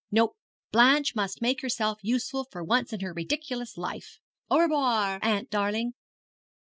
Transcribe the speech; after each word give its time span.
No: 0.09 0.33
Blanche 0.71 1.13
must 1.13 1.43
make 1.43 1.61
herself 1.61 1.99
useful 2.01 2.43
for 2.45 2.63
once 2.63 2.91
in 2.91 3.01
her 3.01 3.13
ridiculous 3.13 3.77
life. 3.77 4.17
Au 4.49 4.57
revoir, 4.57 5.19
auntie 5.21 5.47
darling. 5.51 5.93